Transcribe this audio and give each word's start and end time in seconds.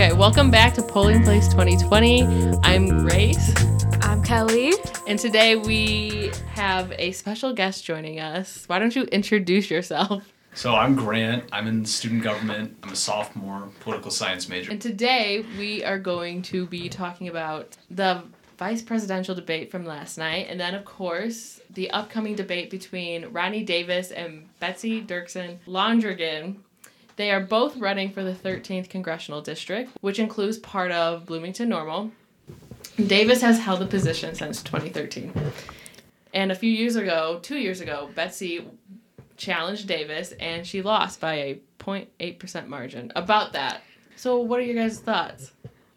Okay, 0.00 0.14
welcome 0.14 0.50
back 0.50 0.72
to 0.72 0.82
Polling 0.82 1.22
Place 1.24 1.46
2020. 1.48 2.22
I'm 2.62 3.06
Grace, 3.06 3.52
I'm 4.00 4.22
Kelly. 4.22 4.72
and 5.06 5.18
today 5.18 5.56
we 5.56 6.32
have 6.54 6.90
a 6.92 7.12
special 7.12 7.52
guest 7.52 7.84
joining 7.84 8.18
us. 8.18 8.64
Why 8.66 8.78
don't 8.78 8.96
you 8.96 9.02
introduce 9.02 9.70
yourself? 9.70 10.32
So 10.54 10.74
I'm 10.74 10.96
Grant. 10.96 11.44
I'm 11.52 11.66
in 11.66 11.84
student 11.84 12.22
government. 12.22 12.78
I'm 12.82 12.92
a 12.92 12.96
sophomore, 12.96 13.68
political 13.80 14.10
science 14.10 14.48
major. 14.48 14.70
And 14.70 14.80
today 14.80 15.44
we 15.58 15.84
are 15.84 15.98
going 15.98 16.40
to 16.44 16.64
be 16.64 16.88
talking 16.88 17.28
about 17.28 17.76
the 17.90 18.22
vice 18.56 18.80
presidential 18.80 19.34
debate 19.34 19.70
from 19.70 19.84
last 19.84 20.16
night, 20.16 20.46
and 20.48 20.58
then, 20.58 20.74
of 20.74 20.86
course, 20.86 21.60
the 21.68 21.90
upcoming 21.90 22.34
debate 22.34 22.70
between 22.70 23.26
Rodney 23.32 23.64
Davis 23.64 24.12
and 24.12 24.48
Betsy 24.60 25.02
Dirksen 25.02 25.58
Londrigan. 25.68 26.56
They 27.20 27.32
are 27.32 27.40
both 27.40 27.76
running 27.76 28.12
for 28.12 28.24
the 28.24 28.32
13th 28.32 28.88
congressional 28.88 29.42
district, 29.42 29.90
which 30.00 30.18
includes 30.18 30.56
part 30.56 30.90
of 30.90 31.26
Bloomington 31.26 31.68
Normal. 31.68 32.12
Davis 32.96 33.42
has 33.42 33.58
held 33.58 33.80
the 33.80 33.86
position 33.86 34.34
since 34.34 34.62
2013. 34.62 35.30
And 36.32 36.50
a 36.50 36.54
few 36.54 36.70
years 36.70 36.96
ago, 36.96 37.38
two 37.42 37.58
years 37.58 37.82
ago, 37.82 38.08
Betsy 38.14 38.64
challenged 39.36 39.86
Davis 39.86 40.32
and 40.40 40.66
she 40.66 40.80
lost 40.80 41.20
by 41.20 41.34
a 41.34 41.60
0.8% 41.78 42.68
margin. 42.68 43.12
About 43.14 43.52
that. 43.52 43.82
So, 44.16 44.38
what 44.38 44.58
are 44.58 44.62
your 44.62 44.76
guys' 44.76 44.98
thoughts? 44.98 45.52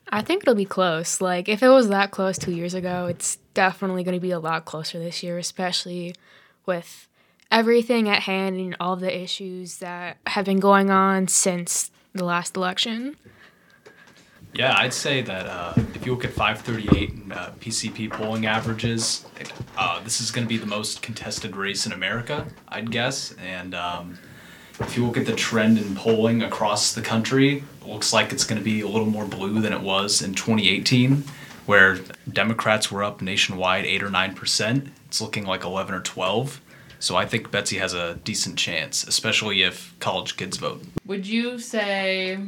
I 0.09 0.21
think 0.23 0.43
it'll 0.43 0.55
be 0.55 0.65
close. 0.65 1.21
Like, 1.21 1.47
if 1.47 1.63
it 1.63 1.69
was 1.69 1.87
that 1.87 2.11
close 2.11 2.37
two 2.37 2.51
years 2.51 2.73
ago, 2.73 3.05
it's 3.05 3.37
definitely 3.53 4.03
going 4.03 4.17
to 4.17 4.21
be 4.21 4.31
a 4.31 4.39
lot 4.39 4.65
closer 4.65 4.99
this 4.99 5.23
year, 5.23 5.37
especially 5.37 6.15
with 6.65 7.07
everything 7.53 8.09
at 8.09 8.23
hand 8.23 8.57
and 8.57 8.75
all 8.79 8.95
the 8.95 9.21
issues 9.21 9.77
that 9.77 10.17
have 10.25 10.43
been 10.43 10.59
going 10.59 10.89
on 10.89 11.27
since 11.27 11.91
the 12.13 12.25
last 12.25 12.57
election. 12.57 13.15
Yeah, 14.55 14.75
I'd 14.77 14.93
say 14.93 15.21
that 15.21 15.45
uh, 15.45 15.73
if 15.93 16.05
you 16.05 16.13
look 16.13 16.25
at 16.25 16.31
538 16.31 17.11
and 17.11 17.33
uh, 17.33 17.51
RCP 17.59 18.11
polling 18.11 18.45
averages, 18.45 19.25
uh, 19.77 20.03
this 20.03 20.19
is 20.19 20.31
going 20.31 20.45
to 20.45 20.49
be 20.49 20.57
the 20.57 20.65
most 20.65 21.01
contested 21.01 21.55
race 21.55 21.85
in 21.85 21.91
America, 21.91 22.47
I'd 22.67 22.91
guess. 22.91 23.33
And 23.33 23.73
um, 23.73 24.17
if 24.79 24.97
you 24.97 25.05
look 25.05 25.17
at 25.17 25.25
the 25.25 25.35
trend 25.35 25.77
in 25.77 25.95
polling 25.95 26.41
across 26.43 26.93
the 26.93 27.01
country, 27.01 27.63
it 27.81 27.87
looks 27.87 28.13
like 28.13 28.31
it's 28.31 28.43
going 28.43 28.59
to 28.59 28.65
be 28.65 28.81
a 28.81 28.87
little 28.87 29.07
more 29.07 29.25
blue 29.25 29.59
than 29.59 29.73
it 29.73 29.81
was 29.81 30.21
in 30.21 30.33
2018, 30.33 31.23
where 31.65 31.99
Democrats 32.31 32.91
were 32.91 33.03
up 33.03 33.21
nationwide 33.21 33.85
8 33.85 34.03
or 34.03 34.09
9%. 34.09 34.89
It's 35.07 35.21
looking 35.21 35.45
like 35.45 35.63
11 35.63 35.93
or 35.95 36.01
12. 36.01 36.61
So 37.03 37.17
I 37.17 37.25
think 37.25 37.51
Betsy 37.51 37.79
has 37.79 37.93
a 37.93 38.15
decent 38.23 38.57
chance, 38.57 39.03
especially 39.03 39.61
if 39.61 39.93
college 39.99 40.37
kids 40.37 40.55
vote. 40.55 40.81
Would 41.05 41.27
you 41.27 41.59
say, 41.59 42.39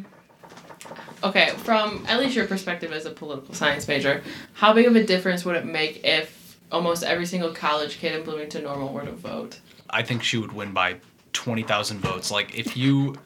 okay, 1.26 1.50
from 1.58 2.06
at 2.08 2.22
least 2.22 2.38
your 2.38 2.48
perspective 2.48 2.94
as 2.94 3.06
a 3.06 3.12
political 3.12 3.54
science 3.54 3.86
major, 3.86 4.24
how 4.54 4.72
big 4.72 4.86
of 4.86 4.96
a 4.96 5.04
difference 5.04 5.44
would 5.44 5.58
it 5.58 5.66
make 5.66 6.06
if 6.06 6.58
almost 6.72 7.04
every 7.04 7.26
single 7.26 7.52
college 7.52 7.98
kid 7.98 8.16
in 8.16 8.24
Bloomington 8.24 8.64
Normal 8.64 8.94
were 8.94 9.04
to 9.04 9.12
vote? 9.12 9.60
I 9.90 10.04
think 10.04 10.24
she 10.24 10.38
would 10.38 10.54
win 10.54 10.72
by 10.72 11.02
20,000 11.34 12.00
votes. 12.00 12.32
Like, 12.32 12.58
if 12.58 12.78
you 12.78 13.18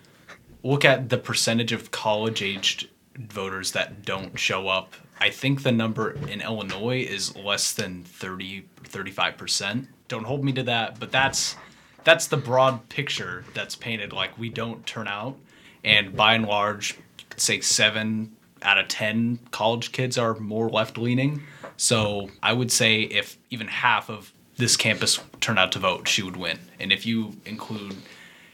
look 0.64 0.84
at 0.84 1.10
the 1.10 1.20
percentage 1.20 1.72
of 1.72 1.92
college 1.92 2.42
aged 2.42 2.90
voters 3.16 3.74
that 3.74 4.04
don't 4.04 4.40
show 4.40 4.68
up, 4.68 4.96
I 5.20 5.30
think 5.30 5.64
the 5.64 5.72
number 5.72 6.12
in 6.12 6.42
Illinois 6.42 7.02
is 7.02 7.36
less 7.36 7.74
than 7.74 8.04
30, 8.04 8.66
35%. 8.84 9.88
Don't 10.08 10.24
hold 10.24 10.44
me 10.44 10.54
to 10.54 10.64
that, 10.64 11.00
but 11.00 11.12
that's 11.12 11.56
that's 12.04 12.28
the 12.28 12.38
broad 12.38 12.88
picture 12.90 13.44
that's 13.54 13.76
painted. 13.76 14.14
Like, 14.14 14.38
we 14.38 14.50
don't 14.50 14.86
turn 14.86 15.08
out, 15.08 15.38
and 15.84 16.16
by 16.16 16.34
and 16.34 16.46
large, 16.46 16.98
say 17.36 17.60
seven 17.60 18.36
out 18.62 18.78
of 18.78 18.88
10 18.88 19.40
college 19.52 19.92
kids 19.92 20.18
are 20.18 20.36
more 20.36 20.70
left 20.70 20.98
leaning. 20.98 21.44
So 21.78 22.30
I 22.44 22.54
would 22.54 22.72
say 22.72 23.02
if 23.02 23.38
even 23.50 23.68
half 23.68 24.10
of 24.10 24.34
this 24.58 24.76
campus 24.76 25.20
turned 25.40 25.60
out 25.60 25.72
to 25.74 25.80
vote, 25.80 26.08
she 26.08 26.22
would 26.22 26.36
win. 26.36 26.60
And 26.80 26.92
if 26.92 27.06
you 27.06 27.38
include, 27.46 27.96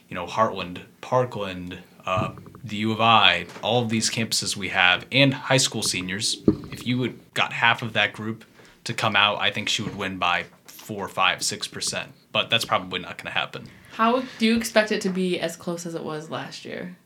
you 0.10 0.16
know, 0.16 0.28
Heartland, 0.28 0.82
Parkland, 1.02 1.80
uh, 2.06 2.32
the 2.64 2.78
U 2.78 2.92
of 2.92 3.02
I, 3.02 3.46
all 3.62 3.84
of 3.84 3.90
these 3.90 4.10
campuses 4.10 4.56
we 4.56 4.70
have, 4.70 5.06
and 5.12 5.34
high 5.34 5.58
school 5.58 5.84
seniors, 5.84 6.42
if 6.72 6.86
you 6.88 6.98
would 6.98 7.20
got 7.34 7.54
half 7.54 7.82
of 7.82 7.94
that 7.94 8.14
group 8.14 8.44
to 8.86 8.94
come 8.94 9.16
out, 9.16 9.40
I 9.40 9.52
think 9.52 9.70
she 9.70 9.82
would 9.82 9.96
win 9.96 10.18
by 10.18 10.46
four, 10.66 11.08
five, 11.08 11.44
six 11.44 11.68
percent. 11.68 12.12
But 12.32 12.50
that's 12.50 12.66
probably 12.66 13.00
not 13.00 13.18
going 13.18 13.32
to 13.32 13.40
happen. 13.40 13.68
How 13.94 14.24
do 14.40 14.46
you 14.46 14.58
expect 14.58 14.92
it 14.92 15.02
to 15.02 15.10
be 15.10 15.40
as 15.40 15.56
close 15.56 15.86
as 15.86 15.96
it 15.96 16.04
was 16.04 16.30
last 16.30 16.66
year? 16.66 16.98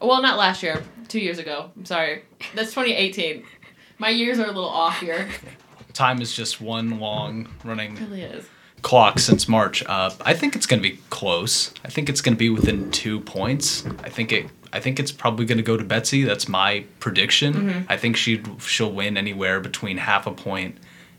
Well, 0.00 0.22
not 0.22 0.38
last 0.38 0.62
year, 0.62 0.82
two 1.08 1.20
years 1.20 1.38
ago. 1.38 1.70
I'm 1.76 1.84
sorry. 1.84 2.22
That's 2.54 2.70
2018. 2.70 3.44
My 3.98 4.10
years 4.10 4.38
are 4.38 4.44
a 4.44 4.46
little 4.46 4.64
off 4.64 5.00
here. 5.00 5.28
Time 5.92 6.22
is 6.22 6.34
just 6.34 6.60
one 6.60 7.00
long 7.00 7.48
running 7.64 7.96
It 7.96 8.00
really 8.00 8.22
is. 8.22 8.46
Clock 8.82 9.18
since 9.18 9.48
March. 9.48 9.84
Uh, 9.86 10.10
I 10.24 10.34
think 10.34 10.56
it's 10.56 10.66
going 10.66 10.82
to 10.82 10.88
be 10.88 10.98
close. 11.10 11.72
I 11.84 11.88
think 11.88 12.08
it's 12.08 12.20
going 12.20 12.34
to 12.34 12.38
be 12.38 12.50
within 12.50 12.90
two 12.90 13.20
points. 13.20 13.84
I 14.02 14.08
think 14.08 14.32
it. 14.32 14.46
I 14.70 14.80
think 14.80 15.00
it's 15.00 15.12
probably 15.12 15.46
going 15.46 15.56
to 15.56 15.64
go 15.64 15.78
to 15.78 15.84
Betsy. 15.84 16.24
That's 16.24 16.46
my 16.46 16.84
prediction. 17.00 17.86
I 17.88 17.96
think 17.96 18.16
she 18.16 18.42
she'll 18.60 18.92
win 18.92 19.16
anywhere 19.16 19.60
between 19.60 19.96
half 19.96 20.26
a 20.26 20.32
point 20.32 20.76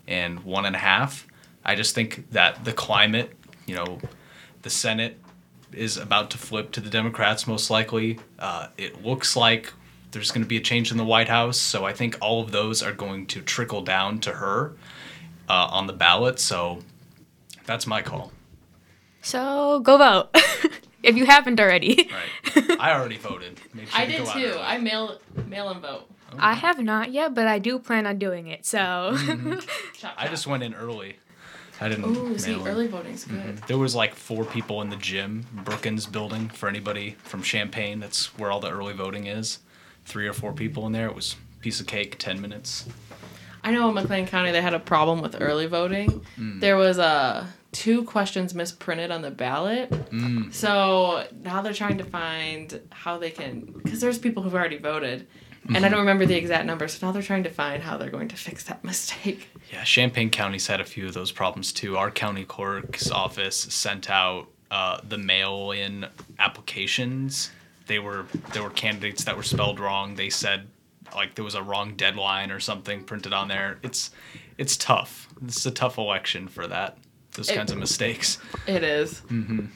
and 0.08 0.40
one 0.42 0.66
and 0.66 0.76
a 0.76 0.80
half. 0.80 1.26
I 1.66 1.76
just 1.76 1.96
think 1.96 2.30
that 2.32 2.64
the 2.64 2.74
climate, 2.74 3.32
you 3.66 3.76
know, 3.76 4.00
the 4.62 4.70
Senate 4.70 5.18
is 5.74 5.98
about 5.98 6.32
to 6.32 6.38
flip 6.38 6.72
to 6.74 6.82
the 6.82 6.90
Democrats 6.90 7.48
most 7.48 7.70
likely. 7.70 8.20
Uh, 8.38 8.68
it 8.78 9.04
looks 9.04 9.36
like 9.36 9.74
there's 10.12 10.32
going 10.32 10.44
to 10.44 10.48
be 10.48 10.58
a 10.58 10.62
change 10.62 10.92
in 10.92 10.98
the 10.98 11.06
White 11.06 11.30
House, 11.30 11.58
so 11.58 11.86
I 11.86 11.94
think 11.94 12.18
all 12.22 12.42
of 12.42 12.52
those 12.52 12.82
are 12.82 12.94
going 12.94 13.28
to 13.28 13.42
trickle 13.42 13.82
down 13.82 14.20
to 14.22 14.34
her 14.34 14.74
uh, 15.48 15.70
on 15.72 15.88
the 15.88 15.94
ballot. 15.94 16.40
So 16.40 16.80
that's 17.70 17.86
my 17.86 18.02
call. 18.02 18.32
So 19.22 19.80
go 19.82 19.98
vote 20.00 20.30
if 21.04 21.16
you 21.16 21.28
haven't 21.28 21.60
already. 21.60 22.10
Right. 22.12 22.80
I 22.80 22.94
already 22.94 23.18
voted. 23.18 23.60
Made 23.76 23.88
sure 23.88 24.02
I 24.02 24.06
to 24.06 24.12
did 24.12 24.26
go 24.26 24.34
too. 24.34 24.46
early. 24.46 24.60
I 24.60 24.78
mail 24.80 25.20
mail 25.46 25.70
and 25.70 25.80
vote. 25.80 26.10
I 26.40 26.54
have 26.56 26.80
not 26.80 27.12
yet, 27.12 27.36
but 27.36 27.46
I 27.46 27.60
do 27.60 27.78
plan 27.78 28.08
on 28.08 28.18
doing 28.18 28.48
it. 28.48 28.66
So 28.66 29.16
Chop, 29.94 30.14
I 30.18 30.28
just 30.30 30.48
went 30.48 30.64
in 30.64 30.74
early. 30.74 31.18
I 31.80 31.90
didn't. 31.90 32.06
Ooh, 32.06 32.38
see, 32.40 32.54
in. 32.54 32.68
early 32.68 32.88
voting's 32.88 33.24
good. 33.26 33.58
There 33.68 33.78
was 33.78 33.94
like 33.94 34.16
four 34.16 34.46
people 34.46 34.82
in 34.82 34.90
the 34.90 34.96
gym, 34.98 35.46
Brookens 35.64 36.12
building, 36.12 36.50
for 36.50 36.68
anybody 36.68 37.18
from 37.20 37.44
Champaign. 37.44 38.00
That's 38.00 38.36
where 38.38 38.50
all 38.52 38.60
the 38.60 38.72
early 38.72 38.94
voting 38.94 39.28
is. 39.28 39.60
Three 40.06 40.28
or 40.28 40.34
four 40.34 40.54
people 40.54 40.88
in 40.88 40.92
there. 40.92 41.06
It 41.08 41.16
was 41.16 41.36
piece 41.62 41.80
of 41.80 41.86
cake, 41.86 42.18
ten 42.18 42.42
minutes. 42.42 42.88
I 43.64 43.72
know 43.72 43.90
in 43.90 43.96
McLean 43.96 44.26
County 44.26 44.52
they 44.52 44.62
had 44.62 44.74
a 44.74 44.80
problem 44.80 45.22
with 45.22 45.36
early 45.40 45.66
voting. 45.68 46.26
Mm. 46.38 46.62
There 46.62 46.78
was 46.78 46.98
uh, 46.98 47.46
two 47.72 48.04
questions 48.04 48.54
misprinted 48.54 49.12
on 49.12 49.22
the 49.22 49.32
ballot. 49.32 49.90
Mm. 49.90 50.54
So 50.54 51.28
now 51.42 51.62
they're 51.62 51.74
trying 51.74 51.98
to 52.00 52.04
find 52.04 52.82
how 52.92 53.18
they 53.18 53.32
can, 53.32 53.62
because 53.84 54.02
there's 54.02 54.18
people 54.18 54.44
who've 54.44 54.56
already 54.56 54.78
voted, 54.78 55.28
and 55.70 55.76
Mm-hmm. 55.76 55.86
I 55.86 55.90
don't 55.90 56.00
remember 56.00 56.26
the 56.26 56.36
exact 56.36 56.66
number. 56.66 56.88
So 56.88 57.06
now 57.06 57.12
they're 57.12 57.22
trying 57.22 57.44
to 57.44 57.50
find 57.50 57.84
how 57.84 57.98
they're 57.98 58.10
going 58.10 58.30
to 58.30 58.36
fix 58.36 58.64
that 58.64 58.84
mistake. 58.84 59.50
Yeah, 59.72 59.84
Champaign 59.84 60.30
County's 60.30 60.66
had 60.66 60.82
a 60.82 60.86
few 60.86 61.06
of 61.06 61.14
those 61.14 61.32
problems 61.32 61.72
too. 61.74 61.98
Our 61.98 62.10
county 62.10 62.46
clerk's 62.46 63.12
office 63.12 63.56
sent 63.56 64.10
out 64.10 64.48
uh, 64.72 65.00
the 65.08 65.18
mail-in 65.18 66.08
applications. 66.40 67.52
They 67.88 68.00
were 68.00 68.26
there 68.54 68.64
were 68.64 68.70
candidates 68.70 69.24
that 69.26 69.36
were 69.36 69.44
spelled 69.44 69.80
wrong. 69.80 70.16
They 70.16 70.30
said 70.30 70.68
like 71.16 71.36
there 71.36 71.46
was 71.46 71.56
a 71.56 71.64
wrong 71.64 71.96
deadline 71.96 72.52
or 72.52 72.60
something 72.60 73.04
printed 73.04 73.34
on 73.34 73.48
there. 73.48 73.80
It's 73.84 74.12
it's 74.58 74.78
tough. 74.78 75.28
This 75.42 75.58
is 75.58 75.66
a 75.66 75.72
tough 75.72 75.98
election 75.98 76.48
for 76.48 76.68
that. 76.68 76.98
Those 77.40 77.50
It- 77.52 77.56
kinds 77.56 77.72
of 77.72 77.78
mistakes. 77.78 78.38
It 78.68 78.84
is. 78.84 79.22
Mm-hmm. 79.32 79.68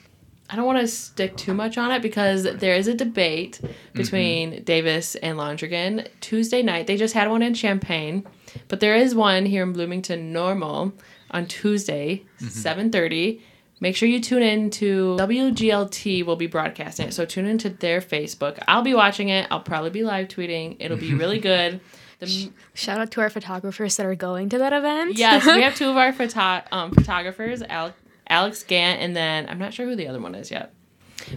I 0.49 0.55
don't 0.57 0.65
want 0.65 0.79
to 0.79 0.87
stick 0.87 1.37
too 1.37 1.53
much 1.53 1.77
on 1.77 1.91
it 1.91 2.01
because 2.01 2.43
there 2.43 2.75
is 2.75 2.89
a 2.89 2.93
debate 2.93 3.61
mm-hmm. 3.63 3.97
between 3.97 4.63
Davis 4.63 5.15
and 5.15 5.37
Londrigan 5.37 6.05
Tuesday 6.19 6.61
night. 6.61 6.87
They 6.87 6.97
just 6.97 7.13
had 7.13 7.29
one 7.29 7.41
in 7.41 7.53
Champaign, 7.53 8.27
but 8.67 8.81
there 8.81 8.97
is 8.97 9.15
one 9.15 9.45
here 9.45 9.63
in 9.63 9.71
Bloomington 9.71 10.33
Normal 10.33 10.91
on 11.31 11.47
Tuesday, 11.47 12.25
mm-hmm. 12.35 12.47
seven 12.49 12.91
thirty. 12.91 13.41
Make 13.79 13.95
sure 13.95 14.09
you 14.09 14.19
tune 14.19 14.43
in 14.43 14.69
to 14.71 15.15
WGLT. 15.17 16.25
will 16.25 16.35
be 16.35 16.47
broadcasting 16.47 17.07
it, 17.07 17.13
so 17.13 17.23
tune 17.23 17.45
into 17.45 17.69
their 17.69 18.01
Facebook. 18.01 18.61
I'll 18.67 18.81
be 18.81 18.93
watching 18.93 19.29
it. 19.29 19.47
I'll 19.49 19.61
probably 19.61 19.89
be 19.89 20.03
live 20.03 20.27
tweeting. 20.27 20.75
It'll 20.79 20.97
be 20.97 21.13
really 21.13 21.39
good. 21.51 21.79
The, 22.19 22.51
shout 22.73 22.99
out 22.99 23.11
to 23.11 23.21
our 23.21 23.29
photographers 23.29 23.97
that 23.97 24.05
are 24.05 24.15
going 24.15 24.49
to 24.49 24.57
that 24.59 24.73
event. 24.73 25.17
Yes, 25.17 25.45
we 25.45 25.61
have 25.61 25.75
two 25.77 25.89
of 25.89 25.97
our 25.97 26.13
photo- 26.13 26.63
um, 26.71 26.91
photographers, 26.91 27.61
Alex, 27.63 27.97
Alex 28.27 28.63
Gant, 28.63 29.01
and 29.01 29.15
then 29.15 29.47
I'm 29.49 29.59
not 29.59 29.73
sure 29.73 29.85
who 29.85 29.95
the 29.95 30.07
other 30.07 30.19
one 30.21 30.35
is 30.35 30.51
yet. 30.51 30.73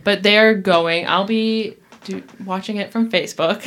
But 0.04 0.22
they're 0.22 0.54
going. 0.54 1.06
I'll 1.06 1.26
be 1.26 1.76
do, 2.04 2.22
watching 2.44 2.76
it 2.76 2.92
from 2.92 3.10
Facebook. 3.10 3.66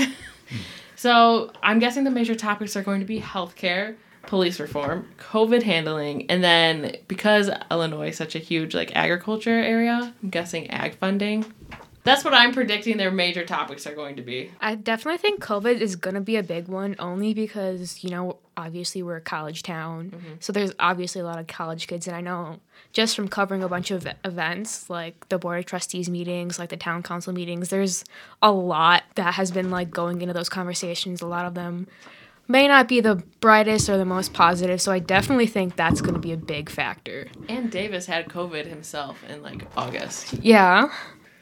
so 0.95 1.51
I'm 1.61 1.79
guessing 1.79 2.03
the 2.03 2.11
major 2.11 2.35
topics 2.35 2.75
are 2.75 2.83
going 2.83 2.99
to 2.99 3.05
be 3.05 3.21
healthcare, 3.21 3.95
police 4.23 4.59
reform, 4.59 5.07
COVID 5.17 5.63
handling, 5.63 6.29
and 6.29 6.43
then 6.43 6.95
because 7.07 7.49
Illinois 7.69 8.09
is 8.09 8.17
such 8.17 8.35
a 8.35 8.39
huge 8.39 8.73
like 8.73 8.95
agriculture 8.95 9.51
area, 9.51 10.13
I'm 10.23 10.29
guessing 10.29 10.69
ag 10.69 10.95
funding. 10.95 11.45
That's 12.03 12.23
what 12.23 12.33
I'm 12.33 12.53
predicting 12.53 12.97
their 12.97 13.11
major 13.11 13.45
topics 13.45 13.85
are 13.85 13.93
going 13.93 14.15
to 14.15 14.21
be. 14.21 14.51
I 14.61 14.75
definitely 14.75 15.17
think 15.17 15.43
COVID 15.43 15.79
is 15.79 15.95
going 15.95 16.15
to 16.15 16.21
be 16.21 16.37
a 16.37 16.43
big 16.43 16.67
one 16.67 16.95
only 16.97 17.33
because, 17.33 18.03
you 18.03 18.09
know, 18.09 18.37
obviously 18.55 19.03
we're 19.03 19.17
a 19.17 19.21
college 19.21 19.63
town. 19.63 20.11
Mm-hmm. 20.11 20.33
So 20.39 20.53
there's 20.53 20.73
obviously 20.79 21.21
a 21.21 21.25
lot 21.25 21.39
of 21.39 21.47
college 21.47 21.87
kids. 21.87 22.07
And 22.07 22.15
I 22.15 22.21
know 22.21 22.59
just 22.93 23.15
from 23.15 23.27
covering 23.27 23.63
a 23.63 23.69
bunch 23.69 23.91
of 23.91 24.07
events 24.23 24.89
like 24.89 25.27
the 25.29 25.37
Board 25.37 25.59
of 25.59 25.65
Trustees 25.65 26.09
meetings, 26.09 26.57
like 26.57 26.69
the 26.69 26.77
town 26.77 27.03
council 27.03 27.33
meetings, 27.33 27.69
there's 27.69 28.03
a 28.41 28.51
lot 28.51 29.03
that 29.15 29.33
has 29.35 29.51
been 29.51 29.69
like 29.69 29.91
going 29.91 30.21
into 30.21 30.33
those 30.33 30.49
conversations. 30.49 31.21
A 31.21 31.27
lot 31.27 31.45
of 31.45 31.53
them 31.53 31.87
may 32.47 32.67
not 32.67 32.87
be 32.87 32.99
the 32.99 33.23
brightest 33.41 33.89
or 33.89 33.97
the 33.97 34.05
most 34.05 34.33
positive. 34.33 34.81
So 34.81 34.91
I 34.91 34.99
definitely 34.99 35.47
think 35.47 35.75
that's 35.75 36.01
going 36.01 36.15
to 36.15 36.19
be 36.19 36.31
a 36.31 36.37
big 36.37 36.69
factor. 36.69 37.27
And 37.47 37.71
Davis 37.71 38.07
had 38.07 38.27
COVID 38.27 38.65
himself 38.65 39.23
in 39.29 39.43
like 39.43 39.67
August. 39.77 40.33
Yeah. 40.41 40.91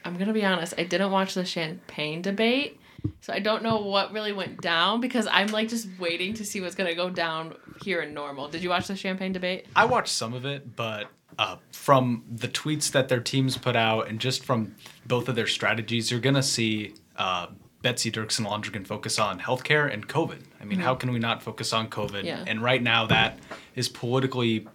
I'm 0.08 0.18
gonna 0.18 0.34
be 0.34 0.46
honest, 0.46 0.74
I 0.78 0.84
didn't 0.84 1.12
watch 1.12 1.34
the 1.34 1.44
Champaign 1.44 2.22
debate, 2.22 2.80
so 3.20 3.34
I 3.34 3.40
don't 3.40 3.62
know 3.62 3.82
what 3.82 4.14
really 4.14 4.32
went 4.32 4.62
down 4.62 5.02
because 5.02 5.28
I'm 5.30 5.48
like 5.48 5.68
just 5.68 5.88
waiting 6.00 6.34
to 6.36 6.46
see 6.46 6.62
what's 6.62 6.76
gonna 6.76 6.96
go 6.96 7.10
down 7.10 7.56
here 7.84 8.02
in 8.02 8.14
normal. 8.14 8.48
Did 8.48 8.64
you 8.64 8.70
watch 8.70 8.88
the 8.88 8.96
Champaign 8.96 9.34
debate? 9.34 9.68
I 9.76 9.86
watched 9.86 10.14
some 10.14 10.34
of 10.34 10.46
it, 10.46 10.76
but 10.78 11.08
uh, 11.38 11.58
from 11.72 12.24
the 12.34 12.48
tweets 12.48 12.90
that 12.92 13.10
their 13.10 13.20
teams 13.20 13.58
put 13.58 13.76
out 13.76 14.08
and 14.08 14.20
just 14.20 14.46
from 14.46 14.76
both 15.06 15.28
of 15.28 15.36
their 15.36 15.46
strategies, 15.46 16.10
you're 16.10 16.22
gonna 16.22 16.42
see 16.42 16.94
uh, 17.18 17.48
Betsy 17.82 18.10
Dirksen 18.10 18.46
Londrigan 18.48 18.88
focus 18.88 19.20
on 19.20 19.40
healthcare 19.40 19.92
and 19.94 20.08
COVID. 20.08 20.42
I 20.62 20.66
mean, 20.66 20.80
how 20.80 20.96
can 20.96 21.12
we 21.12 21.20
not 21.20 21.44
focus 21.44 21.74
on 21.74 21.90
COVID? 21.90 22.24
Yeah. 22.24 22.44
And 22.48 22.64
right 22.64 22.82
now, 22.82 23.06
that 23.08 23.40
is 23.76 23.88
politically 23.88 24.68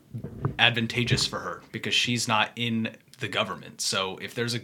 advantageous 0.59 1.27
for 1.27 1.39
her 1.39 1.63
because 1.73 1.95
she's 1.95 2.29
not 2.29 2.51
in 2.55 2.95
the 3.19 3.29
government. 3.29 3.81
So 3.81 4.19
if 4.19 4.35
there's 4.35 4.55
a, 4.55 4.61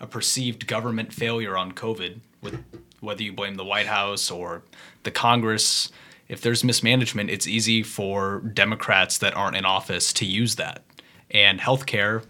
a 0.00 0.06
perceived 0.06 0.66
government 0.66 1.12
failure 1.12 1.56
on 1.56 1.72
COVID, 1.72 2.20
with 2.42 2.62
whether 3.00 3.22
you 3.22 3.32
blame 3.32 3.54
the 3.54 3.64
White 3.64 3.86
House 3.86 4.30
or 4.30 4.62
the 5.02 5.10
Congress, 5.10 5.90
if 6.28 6.40
there's 6.40 6.64
mismanagement, 6.64 7.30
it's 7.30 7.46
easy 7.46 7.82
for 7.82 8.40
Democrats 8.40 9.18
that 9.18 9.34
aren't 9.36 9.56
in 9.56 9.64
office 9.64 10.12
to 10.14 10.24
use 10.24 10.56
that. 10.56 10.82
And 11.30 11.60
healthcare, 11.60 12.24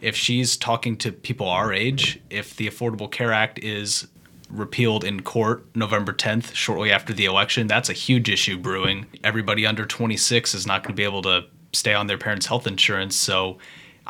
if 0.00 0.16
she's 0.16 0.56
talking 0.56 0.96
to 0.98 1.12
people 1.12 1.48
our 1.48 1.72
age, 1.72 2.20
if 2.30 2.56
the 2.56 2.68
Affordable 2.68 3.10
Care 3.10 3.32
Act 3.32 3.58
is 3.58 4.06
repealed 4.50 5.04
in 5.04 5.22
court 5.22 5.64
November 5.74 6.12
10th, 6.12 6.54
shortly 6.54 6.90
after 6.90 7.12
the 7.12 7.24
election, 7.24 7.66
that's 7.66 7.88
a 7.88 7.94
huge 7.94 8.28
issue 8.28 8.58
brewing. 8.58 9.06
Everybody 9.22 9.66
under 9.66 9.86
26 9.86 10.54
is 10.54 10.66
not 10.66 10.82
going 10.82 10.94
to 10.94 10.96
be 10.96 11.04
able 11.04 11.22
to 11.22 11.44
stay 11.72 11.94
on 11.94 12.08
their 12.08 12.18
parents' 12.18 12.46
health 12.46 12.66
insurance. 12.66 13.14
So 13.16 13.58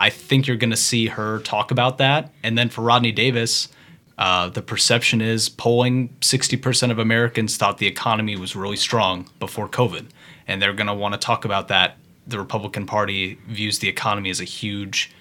I 0.00 0.08
think 0.08 0.46
you're 0.46 0.56
going 0.56 0.70
to 0.70 0.76
see 0.76 1.06
her 1.06 1.40
talk 1.40 1.70
about 1.70 1.98
that. 1.98 2.32
And 2.42 2.56
then 2.56 2.70
for 2.70 2.80
Rodney 2.80 3.12
Davis, 3.12 3.68
uh, 4.16 4.48
the 4.48 4.62
perception 4.62 5.20
is 5.20 5.50
polling 5.50 6.08
60% 6.20 6.90
of 6.90 6.98
Americans 6.98 7.58
thought 7.58 7.78
the 7.78 7.86
economy 7.86 8.34
was 8.36 8.56
really 8.56 8.76
strong 8.76 9.28
before 9.38 9.68
COVID. 9.68 10.06
And 10.48 10.60
they're 10.60 10.72
going 10.72 10.86
to 10.86 10.94
want 10.94 11.14
to 11.14 11.20
talk 11.20 11.44
about 11.44 11.68
that. 11.68 11.98
The 12.26 12.38
Republican 12.38 12.86
Party 12.86 13.38
views 13.46 13.78
the 13.78 13.88
economy 13.88 14.30
as 14.30 14.40
a 14.40 14.44
huge 14.44 15.12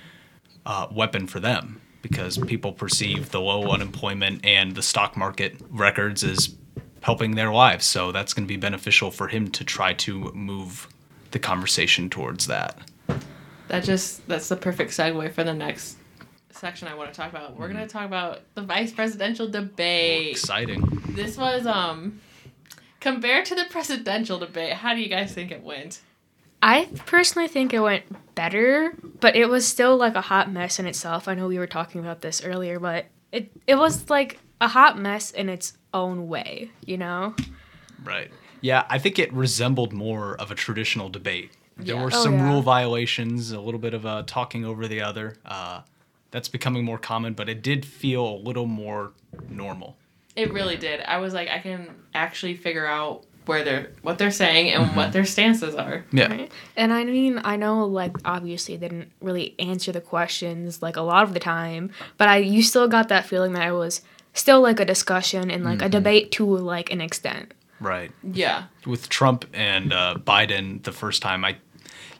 uh, 0.65 0.87
weapon 0.91 1.27
for 1.27 1.41
them 1.41 1.81
because 2.01 2.37
people 2.37 2.71
perceive 2.71 3.31
the 3.31 3.41
low 3.41 3.69
unemployment 3.71 4.45
and 4.45 4.75
the 4.75 4.81
stock 4.81 5.17
market 5.17 5.57
records 5.69 6.23
as 6.23 6.55
helping 7.01 7.35
their 7.35 7.51
lives. 7.51 7.85
So 7.85 8.11
that's 8.11 8.33
going 8.33 8.45
to 8.45 8.47
be 8.47 8.57
beneficial 8.57 9.11
for 9.11 9.27
him 9.27 9.51
to 9.51 9.63
try 9.65 9.93
to 9.93 10.31
move 10.33 10.87
the 11.31 11.39
conversation 11.39 12.09
towards 12.09 12.47
that. 12.47 12.77
That 13.69 13.83
just 13.83 14.27
that's 14.27 14.49
the 14.49 14.55
perfect 14.55 14.91
segue 14.91 15.31
for 15.31 15.43
the 15.43 15.53
next 15.53 15.97
section 16.51 16.87
I 16.87 16.95
want 16.95 17.13
to 17.13 17.17
talk 17.17 17.29
about. 17.29 17.57
We're 17.57 17.67
gonna 17.67 17.87
talk 17.87 18.05
about 18.05 18.41
the 18.55 18.63
vice 18.63 18.91
presidential 18.91 19.47
debate. 19.47 20.31
Exciting. 20.31 20.83
This 21.09 21.37
was 21.37 21.65
um 21.65 22.19
compared 22.99 23.45
to 23.45 23.55
the 23.55 23.65
presidential 23.69 24.39
debate. 24.39 24.73
How 24.73 24.93
do 24.93 25.01
you 25.01 25.07
guys 25.07 25.33
think 25.33 25.51
it 25.51 25.63
went? 25.63 26.01
I 26.61 26.89
personally 27.05 27.47
think 27.47 27.73
it 27.73 27.79
went 27.79 28.35
better, 28.35 28.93
but 29.21 29.35
it 29.35 29.47
was 29.47 29.65
still 29.65 29.95
like 29.95 30.15
a 30.15 30.21
hot 30.21 30.51
mess 30.51 30.79
in 30.79 30.85
itself. 30.85 31.27
I 31.27 31.35
know 31.35 31.47
we 31.47 31.57
were 31.57 31.67
talking 31.67 32.01
about 32.01 32.21
this 32.21 32.43
earlier, 32.43 32.79
but 32.79 33.05
it 33.31 33.51
it 33.67 33.75
was 33.75 34.09
like 34.09 34.39
a 34.59 34.67
hot 34.67 34.97
mess 34.97 35.31
in 35.31 35.47
its 35.47 35.73
own 35.93 36.27
way, 36.27 36.71
you 36.85 36.97
know? 36.97 37.35
Right. 38.03 38.31
Yeah, 38.61 38.85
I 38.89 38.99
think 38.99 39.19
it 39.19 39.31
resembled 39.31 39.93
more 39.93 40.35
of 40.35 40.51
a 40.51 40.55
traditional 40.55 41.09
debate. 41.09 41.51
There 41.79 41.95
Yeah. 41.95 42.01
were 42.03 42.11
Oh, 42.13 42.23
some 42.23 42.33
yeah. 42.33 42.49
rule 42.49 42.61
violations, 42.61 43.51
a 43.51 43.59
little 43.59 43.79
bit 43.79 43.93
of 43.93 44.05
uh, 44.05 44.23
talking 44.27 44.65
over 44.65 44.87
the 44.87 45.01
other. 45.01 45.37
Uh, 45.45 45.81
that's 46.31 46.47
becoming 46.49 46.83
more 46.85 46.97
common, 46.99 47.33
but 47.33 47.49
it 47.49 47.61
did 47.63 47.85
feel 47.85 48.25
a 48.25 48.37
little 48.37 48.65
more 48.67 49.11
normal. 49.49 49.97
It 50.35 50.53
really 50.53 50.77
did. 50.77 51.01
I 51.01 51.17
was 51.17 51.33
like, 51.33 51.49
I 51.49 51.59
can 51.59 51.89
actually 52.13 52.55
figure 52.55 52.85
out 52.85 53.23
where 53.45 53.63
they're 53.63 53.89
what 54.03 54.19
they're 54.19 54.29
saying 54.29 54.69
and 54.71 54.95
what 54.95 55.11
their 55.11 55.25
stances 55.25 55.73
are. 55.73 56.05
Yeah. 56.11 56.27
Right? 56.29 56.51
And 56.77 56.93
I 56.93 57.03
mean, 57.03 57.41
I 57.43 57.55
know 57.55 57.83
like 57.85 58.15
obviously 58.23 58.77
they 58.77 58.87
didn't 58.89 59.11
really 59.21 59.55
answer 59.57 59.91
the 59.91 60.01
questions 60.01 60.83
like 60.83 60.97
a 60.97 61.01
lot 61.01 61.23
of 61.23 61.33
the 61.33 61.39
time, 61.39 61.89
but 62.17 62.27
I 62.27 62.37
you 62.37 62.61
still 62.61 62.87
got 62.87 63.09
that 63.09 63.25
feeling 63.25 63.53
that 63.53 63.67
it 63.67 63.71
was 63.71 64.01
still 64.33 64.61
like 64.61 64.79
a 64.79 64.85
discussion 64.85 65.49
and 65.49 65.63
like 65.63 65.81
a 65.81 65.89
debate 65.89 66.31
to 66.33 66.45
like 66.45 66.91
an 66.91 67.01
extent. 67.01 67.55
Right. 67.79 68.11
Yeah. 68.23 68.65
With 68.85 69.09
Trump 69.09 69.45
and 69.51 69.91
uh, 69.93 70.15
Biden 70.19 70.83
the 70.83 70.91
first 70.91 71.23
time, 71.23 71.43
I 71.43 71.57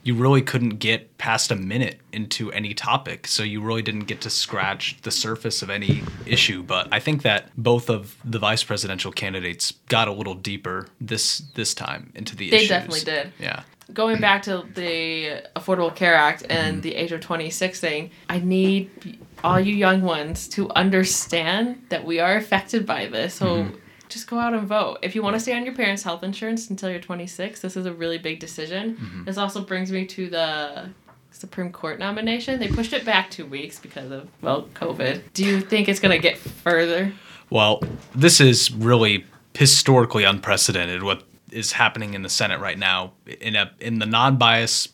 you 0.02 0.14
really 0.14 0.42
couldn't 0.42 0.78
get 0.78 1.16
past 1.18 1.50
a 1.50 1.56
minute 1.56 2.00
into 2.12 2.50
any 2.52 2.72
topic, 2.72 3.26
so 3.26 3.42
you 3.42 3.60
really 3.60 3.82
didn't 3.82 4.04
get 4.04 4.20
to 4.22 4.30
scratch 4.30 4.96
the 5.02 5.10
surface 5.10 5.62
of 5.62 5.70
any 5.70 6.02
issue. 6.26 6.62
But 6.62 6.88
I 6.92 7.00
think 7.00 7.22
that 7.22 7.50
both 7.56 7.90
of 7.90 8.16
the 8.24 8.38
vice 8.38 8.64
presidential 8.64 9.12
candidates 9.12 9.72
got 9.88 10.08
a 10.08 10.12
little 10.12 10.34
deeper 10.34 10.88
this 11.00 11.38
this 11.54 11.74
time 11.74 12.12
into 12.14 12.34
the 12.34 12.50
They 12.50 12.56
issues. 12.56 12.68
They 12.68 12.74
definitely 12.74 13.00
did. 13.00 13.32
Yeah. 13.38 13.62
Going 13.92 14.20
back 14.20 14.42
to 14.42 14.64
the 14.74 15.42
Affordable 15.56 15.94
Care 15.94 16.14
Act 16.14 16.44
and 16.48 16.74
mm-hmm. 16.74 16.82
the 16.82 16.94
age 16.94 17.10
of 17.10 17.20
26 17.20 17.80
thing, 17.80 18.10
I 18.28 18.38
need 18.38 19.18
all 19.42 19.58
you 19.58 19.74
young 19.74 20.02
ones 20.02 20.46
to 20.48 20.70
understand 20.70 21.82
that 21.88 22.04
we 22.04 22.20
are 22.20 22.36
affected 22.36 22.86
by 22.86 23.06
this. 23.06 23.34
So 23.34 23.46
mm-hmm. 23.64 23.76
Just 24.10 24.26
go 24.26 24.38
out 24.38 24.54
and 24.54 24.66
vote. 24.66 24.98
If 25.02 25.14
you 25.14 25.22
want 25.22 25.34
to 25.34 25.40
stay 25.40 25.56
on 25.56 25.64
your 25.64 25.74
parents' 25.74 26.02
health 26.02 26.22
insurance 26.22 26.70
until 26.70 26.90
you're 26.90 27.00
26, 27.00 27.60
this 27.60 27.76
is 27.76 27.86
a 27.86 27.92
really 27.92 28.18
big 28.18 28.40
decision. 28.40 28.96
Mm-hmm. 28.96 29.24
This 29.24 29.38
also 29.38 29.62
brings 29.62 29.90
me 29.90 30.06
to 30.06 30.28
the 30.28 30.90
Supreme 31.30 31.72
Court 31.72 31.98
nomination. 31.98 32.58
They 32.58 32.68
pushed 32.68 32.92
it 32.92 33.04
back 33.04 33.30
two 33.30 33.46
weeks 33.46 33.78
because 33.78 34.10
of, 34.10 34.28
well, 34.42 34.68
COVID. 34.74 35.22
Do 35.32 35.44
you 35.44 35.60
think 35.60 35.88
it's 35.88 36.00
going 36.00 36.16
to 36.16 36.22
get 36.22 36.38
further? 36.38 37.12
Well, 37.50 37.82
this 38.14 38.40
is 38.40 38.72
really 38.72 39.24
historically 39.54 40.24
unprecedented 40.24 41.02
what 41.02 41.24
is 41.50 41.72
happening 41.72 42.14
in 42.14 42.22
the 42.22 42.28
Senate 42.28 42.60
right 42.60 42.78
now 42.78 43.12
in 43.40 43.56
a 43.56 43.72
in 43.80 43.98
the 43.98 44.06
non-bias 44.06 44.88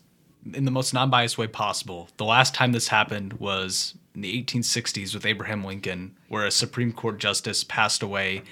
in 0.54 0.64
the 0.64 0.70
most 0.70 0.94
non-biased 0.94 1.37
way 1.37 1.46
possible. 1.46 2.08
The 2.16 2.25
last 2.25 2.54
time 2.54 2.73
this 2.73 2.88
happened 2.88 3.35
was 3.35 3.94
in 4.14 4.23
the 4.23 4.42
1860s 4.42 5.12
with 5.12 5.26
Abraham 5.26 5.64
Lincoln 5.64 6.16
where 6.28 6.46
a 6.46 6.50
Supreme 6.50 6.92
Court 6.92 7.18
justice 7.18 7.64
passed 7.64 8.02
away 8.02 8.42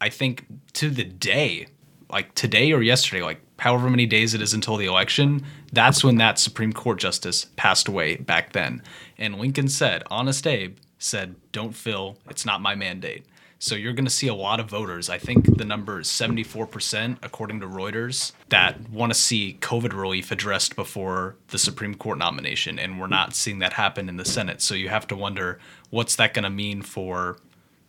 I 0.00 0.08
think 0.08 0.46
to 0.74 0.90
the 0.90 1.04
day, 1.04 1.68
like 2.10 2.34
today 2.34 2.72
or 2.72 2.82
yesterday, 2.82 3.22
like 3.22 3.40
however 3.58 3.90
many 3.90 4.06
days 4.06 4.34
it 4.34 4.40
is 4.40 4.54
until 4.54 4.76
the 4.76 4.86
election, 4.86 5.44
that's 5.72 6.04
when 6.04 6.16
that 6.16 6.38
Supreme 6.38 6.72
Court 6.72 6.98
justice 6.98 7.46
passed 7.56 7.88
away 7.88 8.16
back 8.16 8.52
then. 8.52 8.82
And 9.18 9.38
Lincoln 9.38 9.68
said, 9.68 10.02
Honest 10.10 10.46
Abe 10.46 10.76
said, 10.98 11.36
Don't 11.52 11.74
fill, 11.74 12.18
it's 12.28 12.46
not 12.46 12.60
my 12.60 12.74
mandate. 12.74 13.24
So 13.60 13.74
you're 13.74 13.92
going 13.92 14.04
to 14.04 14.10
see 14.10 14.28
a 14.28 14.34
lot 14.34 14.60
of 14.60 14.70
voters. 14.70 15.10
I 15.10 15.18
think 15.18 15.58
the 15.58 15.64
number 15.64 15.98
is 15.98 16.06
74%, 16.06 17.18
according 17.22 17.58
to 17.60 17.66
Reuters, 17.66 18.30
that 18.50 18.88
want 18.88 19.12
to 19.12 19.18
see 19.18 19.58
COVID 19.60 19.92
relief 19.92 20.30
addressed 20.30 20.76
before 20.76 21.34
the 21.48 21.58
Supreme 21.58 21.96
Court 21.96 22.18
nomination. 22.18 22.78
And 22.78 23.00
we're 23.00 23.08
not 23.08 23.34
seeing 23.34 23.58
that 23.58 23.72
happen 23.72 24.08
in 24.08 24.16
the 24.16 24.24
Senate. 24.24 24.62
So 24.62 24.74
you 24.74 24.90
have 24.90 25.08
to 25.08 25.16
wonder 25.16 25.58
what's 25.90 26.14
that 26.16 26.34
going 26.34 26.44
to 26.44 26.50
mean 26.50 26.82
for 26.82 27.38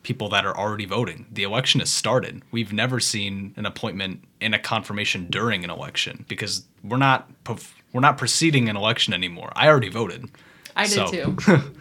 people 0.03 0.29
that 0.29 0.46
are 0.46 0.58
already 0.58 0.86
voting. 0.86 1.25
The 1.32 1.44
election 1.44 1.79
has 1.82 1.89
started. 1.89 2.41
We've 2.51 2.72
never 2.74 3.00
seen 3.00 3.53
an 3.58 3.65
appointment 3.65 4.24
and 4.41 4.56
a 4.56 4.60
confirmation 4.60 5.27
during 5.29 5.63
an 5.63 5.70
election 5.70 6.25
because 6.27 6.65
we're 6.84 6.98
not 6.98 7.29
we're 7.94 8.00
not 8.01 8.18
preceding 8.18 8.70
an 8.70 8.77
election 8.77 9.13
anymore. 9.13 9.51
I 9.56 9.68
already 9.68 9.89
voted. 9.89 10.25
I 10.75 10.84
did 10.86 10.91
So- 10.94 11.08
too. 11.08 11.38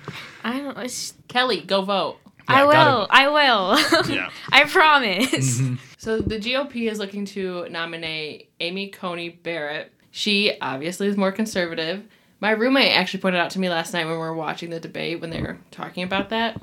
I 0.45 0.59
don't 0.61 0.79
it's, 0.79 1.15
Kelly, 1.29 1.61
go 1.61 1.83
vote. 1.83 2.19
I 2.51 2.65
will. 2.65 2.73
gotta- 2.73 3.07
I 3.11 3.29
will. 3.29 4.09
Yeah. 4.09 4.31
I 4.51 4.65
promise. 4.65 5.61
Mm-hmm. 5.61 5.75
So 5.99 6.21
the 6.21 6.39
GOP 6.39 6.91
is 6.91 6.99
looking 6.99 7.25
to 7.27 7.69
nominate 7.69 8.51
Amy 8.61 8.89
Coney 8.89 9.29
Barrett. 9.29 9.93
She 10.11 10.59
obviously 10.61 11.09
is 11.09 11.17
more 11.17 11.33
conservative. 11.33 12.05
My 12.41 12.53
roommate 12.53 12.97
actually 12.97 13.21
pointed 13.21 13.41
out 13.41 13.51
to 13.51 13.59
me 13.59 13.69
last 13.69 13.93
night 13.93 14.05
when 14.05 14.13
we 14.15 14.19
were 14.19 14.33
watching 14.35 14.71
the 14.71 14.81
debate 14.81 15.21
when 15.21 15.31
they 15.31 15.43
were 15.43 15.59
talking 15.71 16.05
about 16.05 16.31
that 16.31 16.61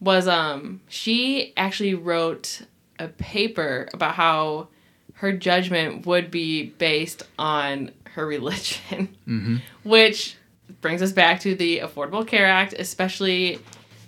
was 0.00 0.28
um 0.28 0.80
she 0.88 1.52
actually 1.56 1.94
wrote 1.94 2.62
a 2.98 3.08
paper 3.08 3.88
about 3.94 4.14
how 4.14 4.68
her 5.14 5.32
judgment 5.32 6.06
would 6.06 6.30
be 6.30 6.64
based 6.78 7.22
on 7.38 7.90
her 8.14 8.26
religion, 8.26 9.16
mm-hmm. 9.26 9.56
which 9.88 10.36
brings 10.80 11.02
us 11.02 11.12
back 11.12 11.40
to 11.40 11.54
the 11.54 11.80
Affordable 11.80 12.26
Care 12.26 12.46
Act, 12.46 12.74
especially 12.74 13.58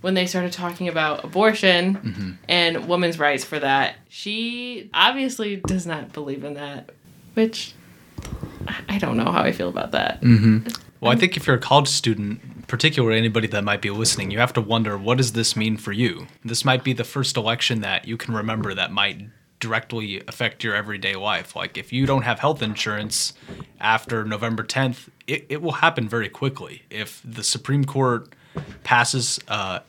when 0.00 0.14
they 0.14 0.26
started 0.26 0.52
talking 0.52 0.88
about 0.88 1.24
abortion 1.24 1.96
mm-hmm. 1.96 2.30
and 2.48 2.88
women's 2.88 3.18
rights 3.18 3.44
for 3.44 3.58
that. 3.58 3.96
She 4.08 4.90
obviously 4.94 5.56
does 5.56 5.86
not 5.86 6.12
believe 6.12 6.44
in 6.44 6.54
that, 6.54 6.90
which 7.34 7.74
I- 8.66 8.82
I 8.88 8.98
don't 8.98 9.16
know 9.16 9.30
how 9.30 9.42
I 9.42 9.52
feel 9.52 9.68
about 9.68 9.92
that. 9.92 10.20
Mm-hmm. 10.20 10.68
Well, 11.00 11.12
I 11.12 11.16
think 11.16 11.36
if 11.36 11.46
you're 11.46 11.56
a 11.56 11.60
college 11.60 11.88
student, 11.88 12.40
particularly 12.68 13.18
anybody 13.18 13.48
that 13.48 13.64
might 13.64 13.82
be 13.82 13.90
listening, 13.90 14.30
you 14.30 14.38
have 14.38 14.52
to 14.52 14.60
wonder 14.60 14.96
what 14.96 15.16
does 15.16 15.32
this 15.32 15.56
mean 15.56 15.76
for 15.76 15.92
you? 15.92 16.26
This 16.44 16.64
might 16.64 16.84
be 16.84 16.92
the 16.92 17.02
first 17.02 17.36
election 17.36 17.80
that 17.80 18.06
you 18.06 18.16
can 18.16 18.34
remember 18.34 18.74
that 18.74 18.92
might 18.92 19.22
directly 19.58 20.22
affect 20.28 20.62
your 20.62 20.74
everyday 20.74 21.14
life. 21.14 21.56
Like 21.56 21.76
if 21.76 21.92
you 21.92 22.06
don't 22.06 22.22
have 22.22 22.38
health 22.38 22.62
insurance 22.62 23.32
after 23.80 24.24
November 24.24 24.62
10th, 24.62 25.08
it, 25.26 25.46
it 25.48 25.62
will 25.62 25.72
happen 25.72 26.08
very 26.08 26.28
quickly. 26.28 26.82
If 26.90 27.20
the 27.24 27.42
Supreme 27.42 27.84
Court 27.84 28.28
passes, 28.84 29.40
uh, 29.48 29.80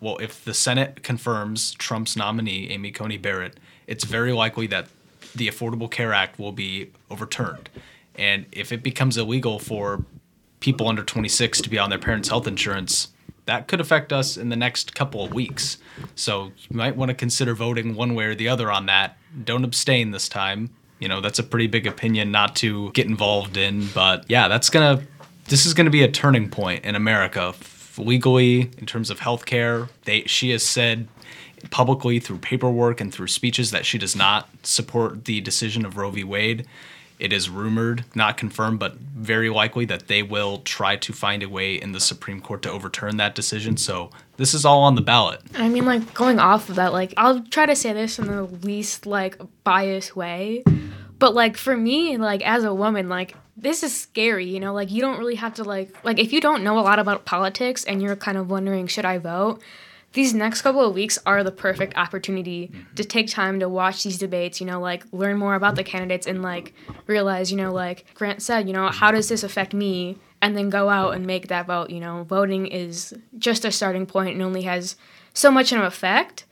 well, 0.00 0.18
if 0.18 0.44
the 0.44 0.54
Senate 0.54 1.02
confirms 1.02 1.72
Trump's 1.74 2.16
nominee, 2.16 2.68
Amy 2.68 2.90
Coney 2.90 3.16
Barrett, 3.16 3.58
it's 3.86 4.04
very 4.04 4.32
likely 4.32 4.66
that 4.66 4.88
the 5.34 5.48
Affordable 5.48 5.90
Care 5.90 6.12
Act 6.12 6.38
will 6.38 6.52
be 6.52 6.90
overturned. 7.10 7.70
And 8.16 8.46
if 8.52 8.72
it 8.72 8.82
becomes 8.82 9.16
illegal 9.16 9.58
for 9.58 10.04
people 10.64 10.88
under 10.88 11.04
26 11.04 11.60
to 11.60 11.68
be 11.68 11.78
on 11.78 11.90
their 11.90 11.98
parents' 11.98 12.30
health 12.30 12.46
insurance, 12.46 13.08
that 13.44 13.68
could 13.68 13.82
affect 13.82 14.14
us 14.14 14.38
in 14.38 14.48
the 14.48 14.56
next 14.56 14.94
couple 14.94 15.22
of 15.22 15.34
weeks. 15.34 15.76
So 16.14 16.52
you 16.70 16.76
might 16.78 16.96
want 16.96 17.10
to 17.10 17.14
consider 17.14 17.54
voting 17.54 17.94
one 17.94 18.14
way 18.14 18.24
or 18.24 18.34
the 18.34 18.48
other 18.48 18.72
on 18.72 18.86
that. 18.86 19.18
Don't 19.44 19.62
abstain 19.62 20.10
this 20.10 20.26
time. 20.26 20.70
You 21.00 21.08
know, 21.08 21.20
that's 21.20 21.38
a 21.38 21.42
pretty 21.42 21.66
big 21.66 21.86
opinion 21.86 22.32
not 22.32 22.56
to 22.56 22.90
get 22.92 23.06
involved 23.06 23.58
in. 23.58 23.88
But 23.88 24.24
yeah, 24.28 24.48
that's 24.48 24.70
going 24.70 24.98
to, 24.98 25.04
this 25.48 25.66
is 25.66 25.74
going 25.74 25.84
to 25.84 25.90
be 25.90 26.02
a 26.02 26.10
turning 26.10 26.48
point 26.48 26.82
in 26.86 26.94
America 26.94 27.52
legally 27.98 28.70
in 28.78 28.86
terms 28.86 29.10
of 29.10 29.20
healthcare. 29.20 29.90
They, 30.06 30.22
she 30.22 30.48
has 30.50 30.62
said 30.62 31.08
publicly 31.70 32.20
through 32.20 32.38
paperwork 32.38 33.02
and 33.02 33.12
through 33.12 33.26
speeches 33.26 33.70
that 33.70 33.84
she 33.84 33.98
does 33.98 34.16
not 34.16 34.48
support 34.62 35.26
the 35.26 35.42
decision 35.42 35.84
of 35.84 35.98
Roe 35.98 36.10
v. 36.10 36.24
Wade. 36.24 36.66
It 37.24 37.32
is 37.32 37.48
rumored, 37.48 38.04
not 38.14 38.36
confirmed, 38.36 38.78
but 38.78 38.96
very 38.96 39.48
likely 39.48 39.86
that 39.86 40.08
they 40.08 40.22
will 40.22 40.58
try 40.58 40.96
to 40.96 41.12
find 41.14 41.42
a 41.42 41.48
way 41.48 41.76
in 41.76 41.92
the 41.92 41.98
Supreme 41.98 42.38
Court 42.38 42.60
to 42.64 42.70
overturn 42.70 43.16
that 43.16 43.34
decision. 43.34 43.78
So 43.78 44.10
this 44.36 44.52
is 44.52 44.66
all 44.66 44.82
on 44.82 44.94
the 44.94 45.00
ballot. 45.00 45.40
I 45.54 45.70
mean, 45.70 45.86
like 45.86 46.12
going 46.12 46.38
off 46.38 46.68
of 46.68 46.74
that, 46.74 46.92
like 46.92 47.14
I'll 47.16 47.40
try 47.44 47.64
to 47.64 47.74
say 47.74 47.94
this 47.94 48.18
in 48.18 48.26
the 48.26 48.42
least 48.42 49.06
like 49.06 49.40
biased 49.64 50.14
way, 50.14 50.64
but 51.18 51.32
like 51.32 51.56
for 51.56 51.74
me, 51.74 52.18
like 52.18 52.46
as 52.46 52.62
a 52.62 52.74
woman, 52.74 53.08
like 53.08 53.34
this 53.56 53.82
is 53.82 53.98
scary. 53.98 54.44
You 54.44 54.60
know, 54.60 54.74
like 54.74 54.90
you 54.90 55.00
don't 55.00 55.18
really 55.18 55.36
have 55.36 55.54
to 55.54 55.64
like 55.64 55.96
like 56.04 56.18
if 56.18 56.30
you 56.30 56.42
don't 56.42 56.62
know 56.62 56.78
a 56.78 56.82
lot 56.82 56.98
about 56.98 57.24
politics 57.24 57.84
and 57.84 58.02
you're 58.02 58.16
kind 58.16 58.36
of 58.36 58.50
wondering 58.50 58.86
should 58.86 59.06
I 59.06 59.16
vote. 59.16 59.62
These 60.14 60.32
next 60.32 60.62
couple 60.62 60.80
of 60.80 60.94
weeks 60.94 61.18
are 61.26 61.42
the 61.42 61.50
perfect 61.50 61.96
opportunity 61.96 62.68
to 62.68 62.72
mm-hmm. 62.72 63.02
take 63.02 63.28
time 63.28 63.60
to 63.60 63.68
watch 63.68 64.04
these 64.04 64.16
debates, 64.16 64.60
you 64.60 64.66
know, 64.66 64.80
like 64.80 65.04
learn 65.12 65.36
more 65.36 65.56
about 65.56 65.74
the 65.74 65.84
candidates 65.84 66.26
and 66.26 66.40
like 66.40 66.72
realize, 67.06 67.50
you 67.50 67.56
know, 67.56 67.72
like 67.72 68.06
Grant 68.14 68.40
said, 68.40 68.68
you 68.68 68.72
know, 68.72 68.88
how 68.88 69.10
does 69.10 69.28
this 69.28 69.42
affect 69.42 69.74
me? 69.74 70.16
And 70.40 70.56
then 70.56 70.70
go 70.70 70.88
out 70.88 71.14
and 71.14 71.26
make 71.26 71.48
that 71.48 71.66
vote. 71.66 71.90
You 71.90 72.00
know, 72.00 72.22
voting 72.24 72.66
is 72.66 73.14
just 73.38 73.64
a 73.64 73.72
starting 73.72 74.06
point 74.06 74.34
and 74.34 74.42
only 74.42 74.62
has 74.62 74.94
so 75.32 75.50
much 75.50 75.72
of 75.72 75.80
an 75.80 75.84
effect, 75.84 76.44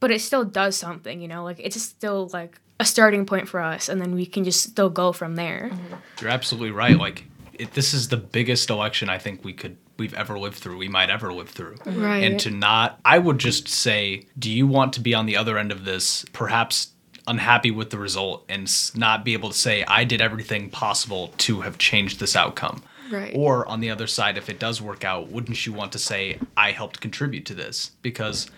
but 0.00 0.10
it 0.10 0.20
still 0.20 0.44
does 0.44 0.76
something, 0.76 1.20
you 1.20 1.28
know, 1.28 1.44
like 1.44 1.60
it's 1.60 1.80
still 1.80 2.30
like 2.32 2.58
a 2.80 2.84
starting 2.84 3.24
point 3.26 3.48
for 3.48 3.60
us, 3.60 3.88
and 3.88 4.00
then 4.00 4.14
we 4.14 4.26
can 4.26 4.42
just 4.42 4.60
still 4.60 4.90
go 4.90 5.12
from 5.12 5.36
there. 5.36 5.70
Mm-hmm. 5.72 5.94
You're 6.20 6.30
absolutely 6.30 6.72
right. 6.72 6.98
Like 6.98 7.24
it, 7.52 7.74
this 7.74 7.94
is 7.94 8.08
the 8.08 8.16
biggest 8.16 8.70
election 8.70 9.08
I 9.08 9.18
think 9.18 9.44
we 9.44 9.52
could 9.52 9.76
we've 9.96 10.14
ever 10.14 10.38
lived 10.38 10.56
through. 10.56 10.78
We 10.78 10.88
might 10.88 11.10
ever 11.10 11.32
live 11.32 11.50
through. 11.50 11.76
Right. 11.86 12.24
And 12.24 12.40
to 12.40 12.50
not, 12.50 13.00
I 13.04 13.18
would 13.18 13.38
just 13.38 13.68
say, 13.68 14.26
do 14.38 14.50
you 14.50 14.66
want 14.66 14.92
to 14.94 15.00
be 15.00 15.14
on 15.14 15.26
the 15.26 15.36
other 15.36 15.58
end 15.58 15.72
of 15.72 15.84
this? 15.84 16.24
Perhaps 16.32 16.88
unhappy 17.26 17.70
with 17.70 17.90
the 17.90 17.98
result 17.98 18.44
and 18.48 18.70
not 18.94 19.24
be 19.24 19.32
able 19.32 19.48
to 19.48 19.56
say 19.56 19.84
I 19.84 20.04
did 20.04 20.20
everything 20.20 20.68
possible 20.68 21.32
to 21.38 21.62
have 21.62 21.78
changed 21.78 22.20
this 22.20 22.36
outcome. 22.36 22.82
Right. 23.10 23.32
Or 23.34 23.66
on 23.68 23.80
the 23.80 23.90
other 23.90 24.06
side, 24.06 24.36
if 24.38 24.48
it 24.48 24.58
does 24.58 24.80
work 24.80 25.04
out, 25.04 25.28
wouldn't 25.28 25.66
you 25.66 25.72
want 25.72 25.92
to 25.92 25.98
say 25.98 26.38
I 26.56 26.72
helped 26.72 27.00
contribute 27.00 27.46
to 27.46 27.54
this? 27.54 27.92
Because 28.02 28.50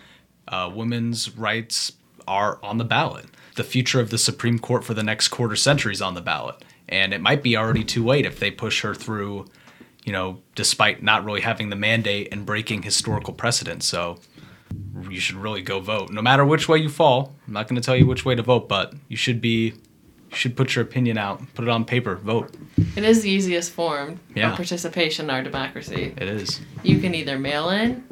uh, 0.49 0.71
women's 0.73 1.37
rights 1.37 1.93
are 2.26 2.59
on 2.62 2.78
the 2.78 2.85
ballot. 2.85 3.26
The 3.57 3.64
future 3.64 4.00
of 4.00 4.11
the 4.11 4.19
Supreme 4.19 4.59
Court 4.59 4.85
for 4.85 4.95
the 4.95 5.02
next 5.02 5.28
quarter 5.28 5.57
century 5.57 5.93
is 5.93 6.02
on 6.02 6.14
the 6.14 6.21
ballot, 6.21 6.64
and 6.88 7.14
it 7.14 7.21
might 7.21 7.43
be 7.43 7.57
already 7.57 7.85
too 7.85 8.05
late 8.05 8.26
if 8.26 8.38
they 8.38 8.50
push 8.50 8.83
her 8.83 8.95
through. 8.95 9.47
You 10.06 10.12
know, 10.12 10.40
despite 10.54 11.02
not 11.02 11.25
really 11.26 11.42
having 11.42 11.68
the 11.68 11.76
mandate 11.76 12.28
and 12.32 12.46
breaking 12.46 12.82
historical 12.82 13.34
precedent. 13.34 13.82
So 13.82 14.18
you 15.10 15.20
should 15.20 15.36
really 15.36 15.60
go 15.62 15.80
vote, 15.80 16.10
no 16.10 16.22
matter 16.22 16.44
which 16.44 16.68
way 16.68 16.78
you 16.78 16.88
fall. 16.88 17.34
I'm 17.46 17.52
not 17.52 17.68
going 17.68 17.80
to 17.80 17.84
tell 17.84 17.96
you 17.96 18.06
which 18.06 18.25
way 18.25 18.34
to 18.34 18.42
vote, 18.42 18.68
but 18.68 18.94
you 19.08 19.16
should 19.18 19.40
be. 19.42 19.75
You 20.30 20.36
should 20.36 20.56
put 20.56 20.75
your 20.75 20.84
opinion 20.84 21.18
out, 21.18 21.40
put 21.54 21.64
it 21.64 21.68
on 21.70 21.84
paper, 21.84 22.16
vote. 22.16 22.52
It 22.96 23.04
is 23.04 23.22
the 23.22 23.30
easiest 23.30 23.70
form 23.72 24.18
Yeah. 24.34 24.50
of 24.50 24.56
participation 24.56 25.26
in 25.26 25.30
our 25.30 25.40
democracy. 25.42 26.14
It 26.16 26.25
is. 26.28 26.60
You 26.82 26.98
can 26.98 27.14
either 27.14 27.38
mail 27.38 27.70
in, 27.70 28.02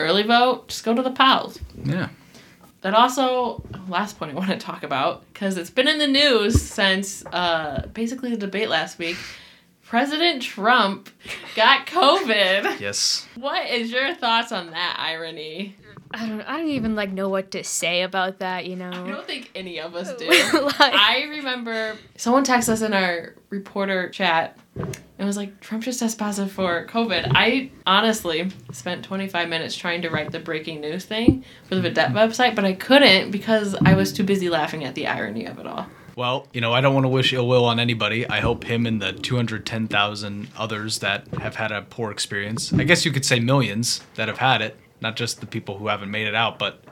early 0.00 0.24
vote, 0.24 0.66
just 0.68 0.84
go 0.84 0.92
to 0.92 1.02
the 1.02 1.12
polls. 1.12 1.60
Yeah. 1.84 2.08
That 2.80 2.94
also, 2.94 3.62
last 3.88 4.18
point 4.18 4.32
I 4.32 4.34
want 4.34 4.50
to 4.50 4.56
talk 4.58 4.82
about, 4.82 5.22
because 5.32 5.56
it's 5.56 5.70
been 5.70 5.86
in 5.86 5.98
the 5.98 6.08
news 6.08 6.60
since 6.60 7.24
uh, 7.26 7.86
basically 7.94 8.30
the 8.30 8.36
debate 8.36 8.68
last 8.68 8.98
week. 8.98 9.16
President 9.92 10.40
Trump 10.40 11.10
got 11.54 11.86
COVID. 11.86 12.62
Yes. 12.80 13.28
What 13.34 13.68
is 13.68 13.90
your 13.90 14.14
thoughts 14.14 14.50
on 14.50 14.70
that 14.70 14.96
irony? 14.98 15.76
I 16.14 16.26
don't, 16.26 16.40
I 16.40 16.56
don't 16.56 16.68
even 16.68 16.96
like 16.96 17.12
know 17.12 17.28
what 17.28 17.50
to 17.50 17.62
say 17.62 18.00
about 18.00 18.38
that, 18.38 18.64
you 18.64 18.74
know. 18.74 18.88
I 18.88 19.10
don't 19.10 19.26
think 19.26 19.50
any 19.54 19.80
of 19.80 19.94
us 19.94 20.10
do. 20.14 20.26
like, 20.80 20.94
I 20.94 21.24
remember 21.28 21.98
someone 22.16 22.42
texted 22.42 22.70
us 22.70 22.80
in 22.80 22.94
our 22.94 23.34
reporter 23.50 24.08
chat 24.08 24.56
and 24.76 25.26
was 25.26 25.36
like, 25.36 25.60
Trump 25.60 25.84
just 25.84 26.00
test 26.00 26.16
positive 26.16 26.50
for 26.50 26.86
COVID. 26.86 27.30
I 27.34 27.70
honestly 27.86 28.50
spent 28.72 29.04
25 29.04 29.50
minutes 29.50 29.76
trying 29.76 30.00
to 30.02 30.08
write 30.08 30.32
the 30.32 30.40
breaking 30.40 30.80
news 30.80 31.04
thing 31.04 31.44
for 31.68 31.74
the 31.74 31.86
Vidette 31.86 32.12
website, 32.12 32.54
but 32.54 32.64
I 32.64 32.72
couldn't 32.72 33.30
because 33.30 33.74
I 33.84 33.92
was 33.92 34.10
too 34.10 34.24
busy 34.24 34.48
laughing 34.48 34.84
at 34.84 34.94
the 34.94 35.06
irony 35.06 35.44
of 35.44 35.58
it 35.58 35.66
all. 35.66 35.86
Well, 36.14 36.46
you 36.52 36.60
know, 36.60 36.72
I 36.72 36.80
don't 36.80 36.94
want 36.94 37.04
to 37.04 37.08
wish 37.08 37.32
ill 37.32 37.48
will 37.48 37.64
on 37.64 37.80
anybody. 37.80 38.28
I 38.28 38.40
hope 38.40 38.64
him 38.64 38.86
and 38.86 39.00
the 39.00 39.12
210,000 39.12 40.48
others 40.56 40.98
that 40.98 41.26
have 41.40 41.56
had 41.56 41.72
a 41.72 41.82
poor 41.82 42.10
experience. 42.10 42.72
I 42.72 42.84
guess 42.84 43.04
you 43.04 43.12
could 43.12 43.24
say 43.24 43.40
millions 43.40 44.02
that 44.16 44.28
have 44.28 44.38
had 44.38 44.60
it, 44.60 44.76
not 45.00 45.16
just 45.16 45.40
the 45.40 45.46
people 45.46 45.78
who 45.78 45.88
haven't 45.88 46.10
made 46.10 46.26
it 46.26 46.34
out, 46.34 46.58
but 46.58 46.84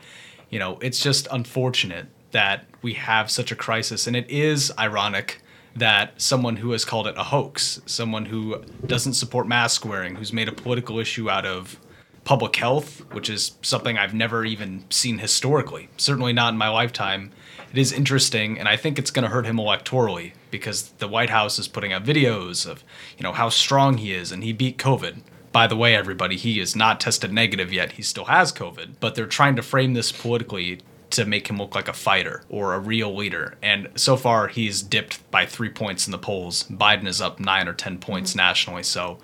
you 0.48 0.58
know, 0.58 0.78
it's 0.80 1.02
just 1.02 1.28
unfortunate 1.30 2.06
that 2.30 2.64
we 2.82 2.94
have 2.94 3.30
such 3.30 3.52
a 3.52 3.56
crisis 3.56 4.06
and 4.06 4.16
it 4.16 4.28
is 4.30 4.72
ironic 4.78 5.42
that 5.76 6.20
someone 6.20 6.56
who 6.56 6.72
has 6.72 6.84
called 6.84 7.06
it 7.06 7.14
a 7.16 7.24
hoax, 7.24 7.80
someone 7.86 8.26
who 8.26 8.62
doesn't 8.86 9.14
support 9.14 9.46
mask 9.46 9.84
wearing, 9.84 10.16
who's 10.16 10.32
made 10.32 10.48
a 10.48 10.52
political 10.52 10.98
issue 10.98 11.30
out 11.30 11.46
of 11.46 11.78
public 12.24 12.54
health, 12.56 13.00
which 13.12 13.28
is 13.30 13.52
something 13.62 13.96
I've 13.96 14.14
never 14.14 14.44
even 14.44 14.84
seen 14.90 15.18
historically, 15.18 15.88
certainly 15.96 16.32
not 16.32 16.52
in 16.52 16.58
my 16.58 16.68
lifetime. 16.68 17.32
It 17.72 17.78
is 17.78 17.92
interesting, 17.92 18.58
and 18.58 18.68
I 18.68 18.76
think 18.76 18.98
it's 18.98 19.10
going 19.10 19.22
to 19.24 19.30
hurt 19.30 19.46
him 19.46 19.56
electorally 19.56 20.32
because 20.50 20.90
the 20.98 21.08
White 21.08 21.30
House 21.30 21.58
is 21.58 21.68
putting 21.68 21.92
out 21.92 22.04
videos 22.04 22.68
of, 22.68 22.84
you 23.16 23.22
know, 23.22 23.32
how 23.32 23.48
strong 23.48 23.98
he 23.98 24.12
is, 24.12 24.32
and 24.32 24.42
he 24.42 24.52
beat 24.52 24.78
COVID. 24.78 25.22
By 25.52 25.66
the 25.66 25.76
way, 25.76 25.96
everybody, 25.96 26.36
he 26.36 26.60
is 26.60 26.76
not 26.76 27.00
tested 27.00 27.32
negative 27.32 27.72
yet. 27.72 27.92
He 27.92 28.02
still 28.02 28.26
has 28.26 28.52
COVID, 28.52 28.94
but 29.00 29.14
they're 29.14 29.26
trying 29.26 29.56
to 29.56 29.62
frame 29.62 29.94
this 29.94 30.12
politically 30.12 30.80
to 31.10 31.24
make 31.24 31.48
him 31.48 31.58
look 31.58 31.74
like 31.74 31.88
a 31.88 31.92
fighter 31.92 32.42
or 32.48 32.74
a 32.74 32.78
real 32.78 33.14
leader. 33.14 33.56
And 33.62 33.88
so 33.96 34.16
far, 34.16 34.48
he's 34.48 34.82
dipped 34.82 35.28
by 35.30 35.46
three 35.46 35.68
points 35.68 36.06
in 36.06 36.12
the 36.12 36.18
polls. 36.18 36.64
Biden 36.64 37.06
is 37.06 37.20
up 37.20 37.40
nine 37.40 37.68
or 37.68 37.72
10 37.72 37.98
points 37.98 38.34
nationally. 38.34 38.84
So 38.84 39.18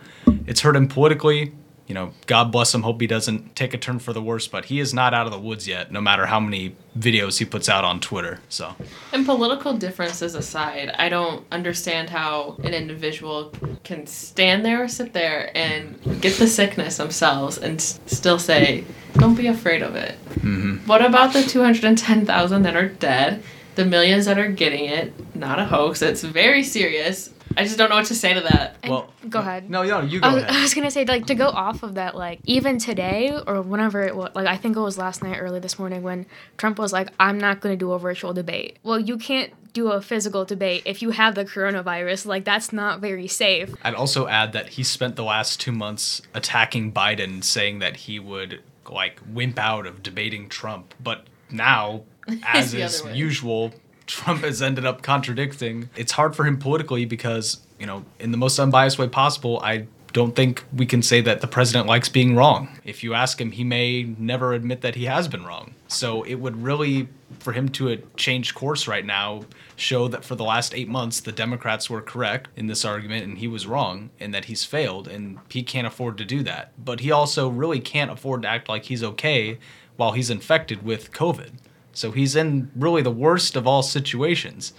it's 0.47 0.61
hurt 0.61 0.77
him 0.77 0.89
politically. 0.89 1.55
You 1.87 1.95
know, 1.95 2.11
God 2.27 2.51
bless 2.51 2.75
him. 2.75 2.83
Hope 2.83 3.01
he 3.01 3.07
doesn't 3.07 3.55
take 3.55 3.73
a 3.73 3.79
turn 3.79 4.01
for 4.01 4.13
the 4.13 4.21
worse, 4.21 4.49
but 4.49 4.65
he 4.65 4.81
is 4.81 4.93
not 4.93 5.15
out 5.15 5.27
of 5.27 5.33
the 5.33 5.39
woods 5.39 5.69
yet, 5.69 5.93
no 5.93 6.01
matter 6.01 6.27
how 6.27 6.41
many 6.41 6.75
videos 6.99 7.39
he 7.39 7.45
puts 7.45 7.69
out 7.69 7.85
on 7.85 8.01
Twitter. 8.01 8.41
So, 8.49 8.75
And 9.13 9.25
political 9.25 9.73
differences 9.75 10.35
aside, 10.35 10.91
I 10.99 11.09
don't 11.09 11.45
understand 11.53 12.11
how 12.11 12.57
an 12.65 12.75
individual 12.75 13.53
can 13.85 14.07
stand 14.09 14.65
there 14.65 14.83
or 14.83 14.89
sit 14.89 15.13
there 15.13 15.57
and 15.57 16.21
get 16.21 16.35
the 16.39 16.49
sickness 16.49 16.97
themselves 16.97 17.57
and 17.57 17.77
s- 17.77 18.01
still 18.07 18.41
say, 18.41 18.85
don't 19.15 19.37
be 19.37 19.47
afraid 19.47 19.83
of 19.83 19.95
it. 19.95 20.17
Mm-hmm. 20.41 20.89
What 20.89 21.05
about 21.05 21.33
the 21.35 21.43
210,000 21.43 22.63
that 22.63 22.75
are 22.77 22.89
dead, 22.89 23.43
the 23.77 23.85
millions 23.85 24.25
that 24.27 24.39
are 24.39 24.49
getting 24.51 24.87
it? 24.87 25.13
Not 25.37 25.59
a 25.61 25.65
hoax. 25.67 26.03
It's 26.03 26.23
very 26.23 26.63
serious. 26.65 27.31
I 27.57 27.65
just 27.65 27.79
don't 27.79 27.89
know 27.91 27.97
what 27.97 28.07
to 28.07 28.15
say 28.15 28.35
to 28.35 28.41
that. 28.41 28.77
and- 28.83 28.91
well, 28.91 29.13
go 29.29 29.39
ahead. 29.41 29.71
No, 29.71 29.83
no, 29.83 30.01
you 30.03 30.21
go 30.21 30.29
I 30.29 30.35
was, 30.35 30.43
ahead. 30.43 30.57
I 30.57 30.63
was 30.63 30.75
gonna 30.75 30.91
say 30.91 31.05
like 31.05 31.27
to 31.27 31.35
go 31.35 31.49
off 31.49 31.83
of 31.83 31.95
that 31.95 32.15
like 32.17 32.41
even 32.45 32.79
today 32.79 33.33
or 33.47 33.63
whenever 33.63 34.03
it 34.03 34.15
was 34.15 34.31
like 34.35 34.47
I 34.47 34.57
think 34.57 34.77
it 34.77 34.81
was 34.81 34.99
last 34.99 35.23
night 35.23 35.39
early 35.39 35.61
this 35.61 35.79
morning 35.79 36.03
when 36.03 36.27
Trump 36.59 36.79
was 36.79 36.93
like 36.93 37.09
I'm 37.19 37.39
not 37.39 37.61
gonna 37.61 37.77
do 37.77 37.93
a 37.93 37.99
virtual 37.99 38.33
debate. 38.33 38.79
Well, 38.83 38.99
you 39.01 39.17
can't 39.19 39.53
do 39.73 39.91
a 39.93 40.01
physical 40.01 40.45
debate 40.45 40.83
if 40.87 41.03
you 41.03 41.11
have 41.11 41.35
the 41.35 41.45
coronavirus. 41.45 42.27
Like 42.27 42.45
that's 42.45 42.73
not 42.73 43.01
very 43.01 43.27
safe. 43.29 43.75
I'd 43.83 43.95
also 43.95 44.27
add 44.27 44.53
that 44.53 44.71
he 44.71 44.83
spent 44.83 45.17
the 45.17 45.25
last 45.25 45.61
two 45.61 45.73
months 45.73 46.23
attacking 46.35 46.93
Biden, 46.93 47.45
saying 47.45 47.81
that 47.81 47.97
he 47.97 48.19
would 48.19 48.63
like 48.91 49.21
wimp 49.29 49.59
out 49.59 49.87
of 49.87 50.03
debating 50.03 50.49
Trump, 50.49 50.95
but 51.03 51.27
now, 51.51 52.03
as 52.45 52.73
is 52.73 53.03
way. 53.05 53.15
usual, 53.15 53.73
Trump 54.07 54.43
has 54.43 54.63
ended 54.63 54.87
up 54.87 55.03
contradicting. 55.03 55.91
It's 55.97 56.13
hard 56.13 56.37
for 56.37 56.45
him 56.45 56.59
politically 56.59 57.05
because, 57.05 57.61
you 57.79 57.87
know, 57.87 58.05
in 58.19 58.31
the 58.31 58.37
most 58.37 58.59
unbiased 58.59 58.99
way 58.99 59.09
possible, 59.09 59.61
I 59.63 59.87
don't 60.13 60.35
think 60.35 60.65
we 60.75 60.87
can 60.87 61.03
say 61.03 61.21
that 61.21 61.43
the 61.43 61.47
president 61.47 61.87
likes 61.87 62.09
being 62.09 62.35
wrong. 62.35 62.81
If 62.85 63.05
you 63.05 63.13
ask 63.13 63.39
him, 63.39 63.51
he 63.51 63.65
may 63.65 64.03
never 64.03 64.55
admit 64.55 64.81
that 64.81 64.95
he 64.95 65.05
has 65.05 65.29
been 65.29 65.45
wrong. 65.45 65.75
So 65.89 66.23
it 66.23 66.37
would 66.37 66.63
really, 66.63 67.09
for 67.41 67.53
him 67.53 67.69
to 67.71 68.03
change 68.17 68.55
course 68.55 68.89
right 68.89 69.05
now, 69.05 69.43
show 69.77 70.09
that 70.09 70.25
for 70.25 70.35
the 70.35 70.43
last 70.43 70.75
eight 70.75 70.89
months, 70.89 71.21
the 71.21 71.33
Democrats 71.33 71.91
were 71.91 72.01
correct 72.01 72.49
in 72.57 72.67
this 72.67 72.83
argument 72.83 73.25
and 73.25 73.37
he 73.37 73.47
was 73.47 73.67
wrong 73.67 74.09
and 74.19 74.33
that 74.33 74.47
he's 74.47 74.65
failed 74.65 75.07
and 75.07 75.39
he 75.51 75.63
can't 75.63 75.87
afford 75.87 76.17
to 76.17 76.25
do 76.25 76.43
that. 76.45 76.73
But 76.83 77.01
he 77.01 77.11
also 77.11 77.51
really 77.51 77.81
can't 77.81 78.11
afford 78.11 78.43
to 78.43 78.49
act 78.49 78.71
like 78.71 78.85
he's 78.85 79.05
okay 79.05 79.59
while 79.97 80.13
he's 80.13 80.31
infected 80.31 80.83
with 80.83 81.13
COVID. 81.13 81.51
So 81.97 82.11
he's 82.13 82.37
in 82.37 82.71
really 82.77 83.01
the 83.01 83.11
worst 83.11 83.57
of 83.57 83.67
all 83.67 83.83
situations 83.83 84.75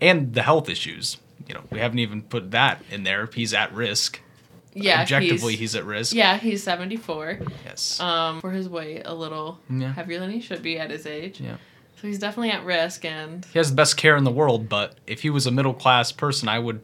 and 0.00 0.34
the 0.34 0.42
health 0.42 0.68
issues. 0.68 1.18
You 1.46 1.54
know, 1.54 1.62
we 1.70 1.78
haven't 1.78 2.00
even 2.00 2.22
put 2.22 2.50
that 2.50 2.82
in 2.90 3.04
there. 3.04 3.28
He's 3.32 3.54
at 3.54 3.72
risk. 3.72 4.20
Yeah, 4.74 5.00
Objectively, 5.00 5.52
he's, 5.52 5.60
he's, 5.72 5.76
at 5.76 5.84
risk. 5.84 6.12
yeah, 6.14 6.36
he's 6.38 6.62
74. 6.64 7.38
Yes. 7.64 7.98
Um, 8.00 8.40
for 8.40 8.50
his 8.50 8.68
weight, 8.68 9.02
a 9.06 9.14
little 9.14 9.58
Yeah. 9.70 9.92
heavier 9.92 10.18
than 10.20 10.30
he 10.30 10.40
should 10.40 10.60
be 10.62 10.78
at 10.78 10.90
his 10.90 11.06
age. 11.06 11.40
yeah. 11.40 11.56
So 12.00 12.08
he's 12.08 12.18
definitely 12.18 12.50
at 12.50 12.62
risk, 12.64 13.04
and 13.06 13.42
He 13.46 13.58
has 13.58 13.70
the 13.70 13.74
best 13.76 13.96
care 13.96 14.16
in 14.18 14.24
the 14.24 14.30
world, 14.30 14.68
but 14.68 14.98
if 15.06 15.22
he 15.22 15.30
was 15.30 15.46
a 15.46 15.50
middle 15.50 15.72
class 15.72 16.12
person, 16.12 16.46
I 16.48 16.58
would 16.58 16.80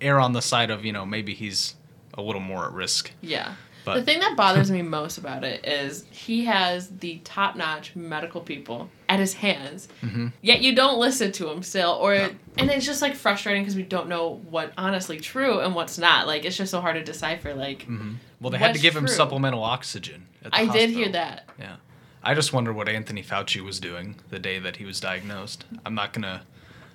err 0.00 0.18
on 0.18 0.32
the 0.32 0.40
side 0.40 0.70
of, 0.70 0.82
you 0.84 0.92
know, 0.92 1.04
maybe 1.04 1.34
he's 1.34 1.74
a 2.14 2.22
little 2.22 2.40
more 2.40 2.64
at 2.64 2.72
risk. 2.72 3.10
yeah. 3.20 3.54
But 3.84 3.94
the 3.94 4.02
thing 4.02 4.20
that 4.20 4.36
bothers 4.36 4.70
me 4.70 4.82
most 4.82 5.18
about 5.18 5.42
it 5.44 5.66
is 5.66 6.04
he 6.10 6.44
has 6.44 6.88
the 6.88 7.18
top 7.24 7.56
notch 7.56 7.96
medical 7.96 8.40
people 8.40 8.90
at 9.08 9.18
his 9.18 9.34
hands, 9.34 9.88
Mm-hmm. 10.02 10.28
yet 10.42 10.60
you 10.60 10.74
don't 10.74 10.98
listen 10.98 11.32
to 11.32 11.48
him 11.50 11.62
still. 11.62 11.92
Or 12.00 12.12
and 12.14 12.38
it's 12.70 12.86
just 12.86 13.02
like 13.02 13.14
frustrating 13.14 13.62
because 13.62 13.76
we 13.76 13.82
don't 13.82 14.08
know 14.08 14.40
what 14.50 14.72
honestly 14.76 15.18
true 15.18 15.60
and 15.60 15.74
what's 15.74 15.98
not. 15.98 16.26
Like 16.26 16.44
it's 16.44 16.56
just 16.56 16.70
so 16.70 16.80
hard 16.80 16.96
to 16.96 17.02
decipher. 17.02 17.54
Like 17.54 17.86
well, 18.40 18.50
they 18.50 18.58
had 18.58 18.74
to 18.74 18.80
give 18.80 18.94
him 18.96 19.06
supplemental 19.08 19.62
oxygen. 19.64 20.26
At 20.44 20.52
the 20.52 20.58
I 20.58 20.66
did 20.66 20.90
hear 20.90 21.08
that. 21.10 21.48
Yeah. 21.58 21.76
I 22.22 22.34
just 22.34 22.52
wonder 22.52 22.72
what 22.72 22.88
Anthony 22.88 23.22
Fauci 23.22 23.62
was 23.62 23.80
doing 23.80 24.16
the 24.28 24.38
day 24.38 24.58
that 24.58 24.76
he 24.76 24.84
was 24.84 25.00
diagnosed. 25.00 25.64
I'm 25.86 25.94
not 25.94 26.12
gonna 26.12 26.42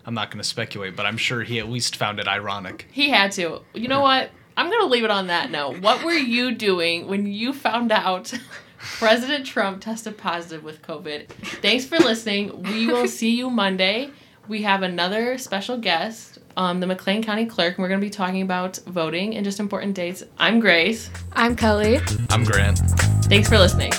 I'm 0.06 0.14
not 0.14 0.30
gonna 0.30 0.44
speculate, 0.44 0.96
but 0.96 1.06
I'm 1.08 1.18
sure 1.18 1.42
he 1.42 1.58
at 1.60 1.68
least 1.68 1.96
found 1.96 2.20
it 2.20 2.28
ironic. 2.28 2.88
He 2.92 3.10
had 3.10 3.32
to. 3.34 3.62
You 3.74 3.88
know 3.88 4.02
what? 4.02 4.30
I'm 4.58 4.70
gonna 4.70 4.86
leave 4.86 5.04
it 5.04 5.12
on 5.12 5.28
that 5.28 5.52
note. 5.52 5.80
What 5.82 6.04
were 6.04 6.14
you 6.14 6.54
doing 6.54 7.08
when 7.08 7.26
you 7.28 7.52
found 7.54 7.92
out 7.92 8.34
President 8.78 9.46
Trump 9.46 9.82
tested 9.82 10.18
positive 10.18 10.64
with 10.64 10.82
COVID? 10.82 11.28
Thanks 11.62 11.86
for 11.86 11.98
listening. 11.98 12.64
We 12.64 12.88
will 12.88 13.08
see 13.08 13.36
you 13.36 13.50
Monday. 13.50 14.12
We 14.48 14.62
have 14.62 14.84
another 14.84 15.38
special 15.38 15.78
guest, 15.78 16.40
um, 16.56 16.80
the 16.80 16.88
McLean 16.88 17.24
County 17.24 17.46
Clerk, 17.46 17.76
and 17.76 17.84
we're 17.84 17.90
gonna 17.90 18.00
be 18.00 18.10
talking 18.10 18.42
about 18.44 18.78
voting 18.88 19.36
and 19.36 19.44
just 19.44 19.60
important 19.60 19.96
dates. 19.96 20.24
I'm 20.38 20.60
Grace. 20.60 21.10
I'm 21.34 21.56
Kelly. 21.56 22.00
I'm 22.30 22.44
Grant. 22.44 22.80
Thanks 23.26 23.50
for 23.50 23.58
listening. 23.58 23.92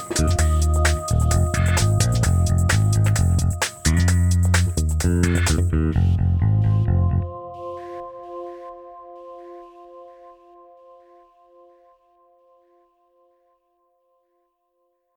Thank 5.06 5.55